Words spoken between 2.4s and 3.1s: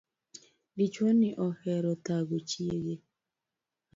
chiege